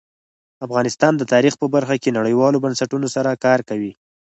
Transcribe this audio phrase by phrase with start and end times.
[0.65, 3.91] افغانستان د تاریخ په برخه کې نړیوالو بنسټونو سره کار کوي.